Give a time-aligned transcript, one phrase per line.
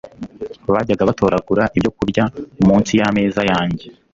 [0.73, 2.23] bajyaga batoragura ibyokurya
[2.65, 3.85] munsi y'ameza yanjye